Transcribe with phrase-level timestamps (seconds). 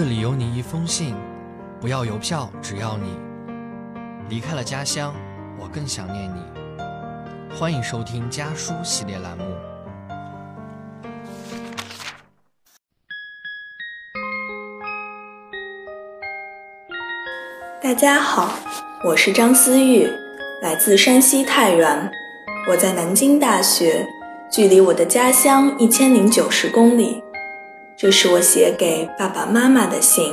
[0.00, 1.12] 这里有你一封信，
[1.80, 3.18] 不要邮票，只要你
[4.28, 5.12] 离开了家乡，
[5.58, 7.58] 我更想念你。
[7.58, 9.44] 欢迎收听家书系列栏目。
[17.82, 18.54] 大家好，
[19.02, 20.08] 我是张思玉，
[20.62, 22.08] 来自山西太原。
[22.70, 24.06] 我在南京大学，
[24.48, 27.20] 距离我的家乡一千零九十公里。
[28.00, 30.32] 这是我写给爸爸妈妈的信。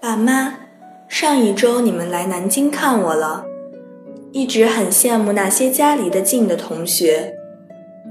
[0.00, 0.60] 爸妈，
[1.08, 3.44] 上一周你们来南京看我了，
[4.30, 7.34] 一直很羡慕那些家离得近的同学。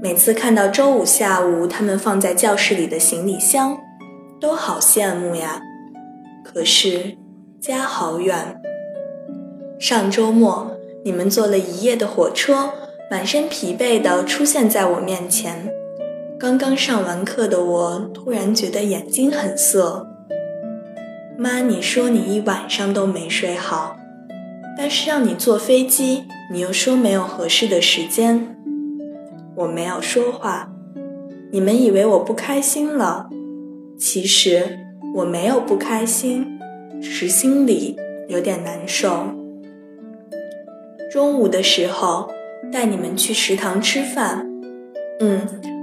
[0.02, 3.78] 每次看到周五下午他们放在教室里的行李箱，
[4.38, 5.62] 都好羡慕呀。
[6.44, 7.16] 可是
[7.58, 8.60] 家好远。
[9.78, 12.74] 上周末你们坐了一夜的火车，
[13.10, 15.68] 满身疲惫地出现在我面前。
[16.38, 20.06] 刚刚上完课的我突然觉得眼睛很涩。
[21.36, 23.96] 妈，你说你一晚上都没睡好，
[24.78, 26.22] 但是让你坐飞机，
[26.52, 28.56] 你又说没有合适的时间。
[29.56, 30.70] 我没有说话，
[31.50, 33.28] 你们以为我不开心了，
[33.98, 34.78] 其实
[35.16, 36.46] 我没有不开心，
[37.02, 37.96] 只是心里
[38.28, 39.24] 有点难受。
[41.10, 42.30] 中午的时候
[42.72, 44.46] 带你们去食堂吃饭，
[45.20, 45.40] 嗯，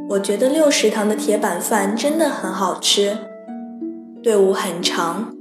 [0.10, 3.18] 我觉得六食堂的铁板饭真的很好吃。
[4.24, 5.34] 队伍很长，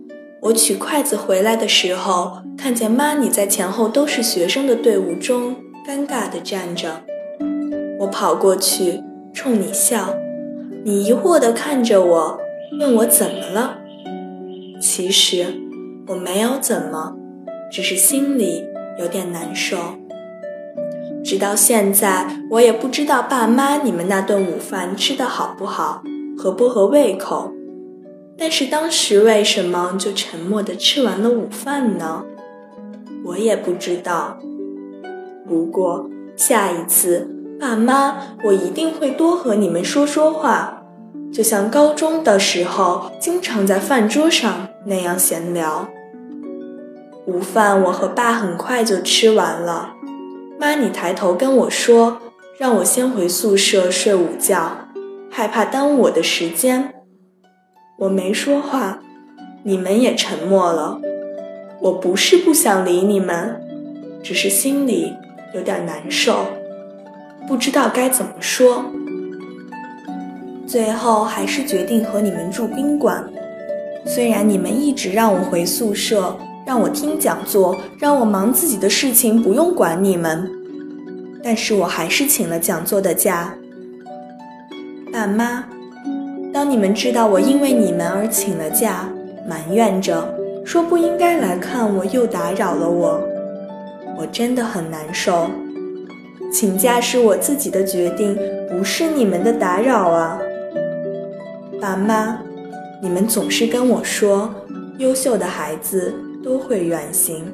[0.42, 7.03] 我取筷子回来的时候，看见妈你在前后都是学生的队伍中尴尬地站着。
[8.01, 10.14] 我跑过去冲你笑，
[10.84, 12.41] 你疑惑地看着我，
[12.81, 13.79] 问我怎么了。
[14.81, 15.47] 其实
[16.09, 17.14] 我没有怎么，
[17.70, 18.64] 只是心里
[18.98, 19.79] 有点难受。
[21.27, 26.05] 直到现在，我也不知道爸妈你们那顿午饭吃的好不好，
[26.39, 27.53] 合不合胃口。
[28.39, 32.23] 但是当时为什么就沉默地吃完了午饭呢？
[33.25, 34.39] 我也不知道。
[35.48, 37.33] 不过下一次。
[37.59, 40.83] 爸妈，我一定会多和你们说说话，
[41.33, 45.89] 就像高中的时候经常在饭桌上那样闲聊。
[47.27, 49.95] 午饭我和爸很快就吃完了，
[50.58, 52.18] 妈你抬头跟我说，
[52.58, 54.89] 让我先回宿舍睡午觉，
[55.30, 56.94] 害怕耽误我的时间。
[57.98, 59.00] 我没说话，
[59.64, 60.98] 你们也沉默了。
[61.80, 63.61] 我不是不想理你们，
[64.22, 65.14] 只是心里
[65.55, 66.46] 有点难受。
[67.46, 68.83] 不知道该怎么说，
[70.67, 73.23] 最后还是决定和你们住宾馆。
[74.06, 76.34] 虽然你们一直让我回宿舍，
[76.67, 80.51] 让我听讲座，让我忙自己的事情，不用管你们，
[81.41, 83.55] 但是我还是请了讲座的假。
[85.13, 85.65] 爸妈，
[86.53, 89.09] 当你们知道我因为你们而请了假，
[89.49, 90.29] 埋怨着
[90.65, 93.21] 说不应该来看我，又打扰了我，
[94.19, 95.48] 我真的很难受。
[96.53, 98.37] 请假是我自己的决定，
[98.69, 100.37] 不是你们的打扰啊，
[101.81, 102.39] 爸妈，
[103.01, 104.53] 你们总是跟我说，
[104.98, 106.13] 优秀的孩子
[106.46, 107.45] 都会远行，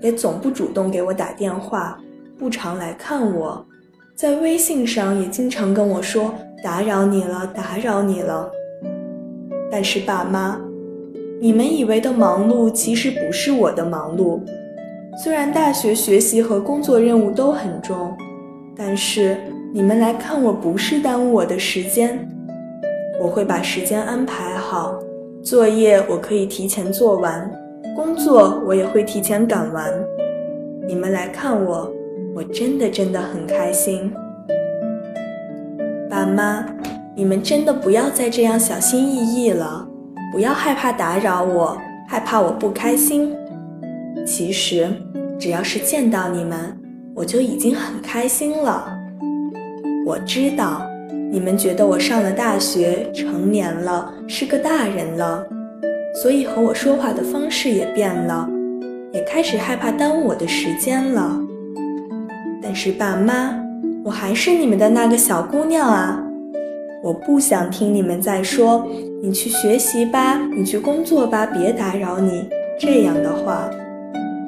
[0.00, 1.98] 也总不主动给我打电话，
[2.38, 3.62] 不常来看我，
[4.16, 6.32] 在微信上也经常跟我说
[6.64, 8.50] 打扰你了，打扰你了。
[9.70, 10.58] 但是爸妈，
[11.42, 14.40] 你们以为的忙碌，其实不是我的忙碌。
[15.22, 18.16] 虽然大学学习和工作任务都很重，
[18.74, 19.36] 但是
[19.74, 22.26] 你们来看我不是耽误我的时间，
[23.20, 24.98] 我会把时间安排好，
[25.44, 27.50] 作业我可以提前做完，
[27.94, 29.92] 工作我也会提前赶完。
[30.86, 31.92] 你们来看我，
[32.34, 34.12] 我真的真的很开心。
[36.08, 36.64] 爸妈，
[37.14, 39.86] 你们真的不要再这样小心翼翼了，
[40.32, 41.76] 不要害怕打扰我，
[42.08, 43.34] 害怕我不开心。
[44.26, 44.88] 其实，
[45.38, 46.76] 只要是见到你们，
[47.14, 48.90] 我就已经很开心了。
[50.06, 50.82] 我知道
[51.30, 55.46] 你们觉得我上了大学，成年了，是个大人了，
[56.14, 58.48] 所以和我说话的方式也变了，
[59.12, 61.40] 也开始害怕耽误我的时间了。
[62.62, 63.58] 但是爸妈，
[64.04, 66.22] 我还是你们的那个小姑娘啊！
[67.02, 68.86] 我不想听你们再说
[69.20, 72.48] “你去学习吧，你去工作吧，别打扰你”
[72.78, 73.68] 这样的话。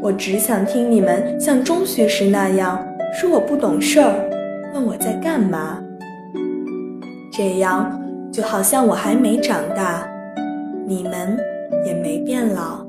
[0.00, 2.78] 我只想听你们像中学时那样
[3.12, 4.14] 说我不懂事儿，
[4.74, 5.82] 问我在干嘛。
[7.32, 8.00] 这样
[8.30, 10.06] 就好像我还没长大，
[10.86, 11.36] 你们
[11.84, 12.84] 也没变老。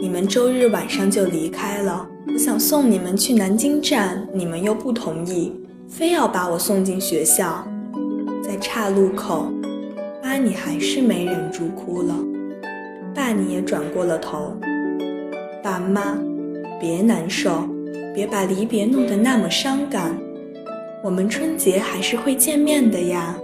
[0.00, 5.52] 你们周日晚上就离开了，我想送你们去南京站，你们又不同意，
[5.88, 7.64] 非要把我送进学校，
[8.42, 9.52] 在岔路口，
[10.22, 12.14] 妈你还是没忍住哭了，
[13.14, 14.56] 爸你也转过了头。
[15.62, 16.18] 爸妈，
[16.80, 17.68] 别难受，
[18.12, 20.18] 别把离别弄得那么伤感，
[21.04, 23.36] 我们春节还是会见面的呀。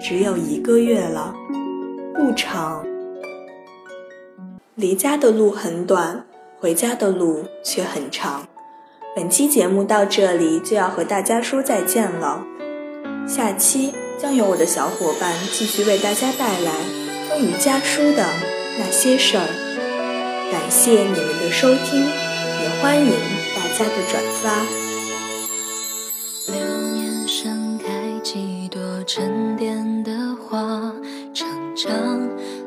[0.00, 1.34] 只有一个月了，
[2.16, 2.82] 不长。
[4.74, 6.24] 离家的路很短，
[6.58, 8.48] 回家的路却很长。
[9.14, 12.42] 本期节目到这里就要和大家说再见了，
[13.28, 16.72] 下期将由我的小伙伴继续为大家带来
[17.28, 18.24] 关于家书的
[18.78, 19.46] 那些事儿。
[20.50, 23.12] 感谢你们的收听，也欢迎
[23.54, 24.85] 大家的转发。
[31.76, 31.94] 长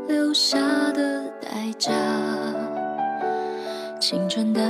[0.07, 0.59] 留下
[0.91, 1.91] 的代价。
[3.99, 4.61] 青春的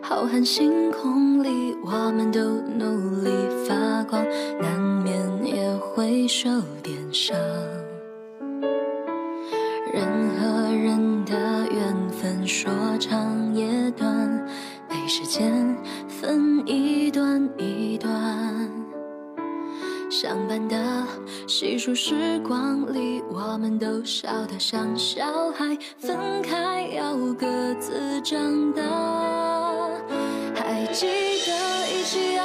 [0.00, 3.30] 浩瀚星空里，我们都努力
[3.68, 4.24] 发光，
[4.62, 6.48] 难免也会受
[6.82, 7.36] 点伤。
[9.92, 10.06] 人
[10.40, 11.34] 和人的
[11.70, 14.46] 缘分说长也短，
[14.88, 15.76] 被时间
[16.08, 18.85] 分一段一段。
[20.08, 21.04] 相伴的
[21.48, 28.82] 细数时光里，我们都笑得像小孩，分开要各自长大。
[30.54, 32.35] 还记得一起。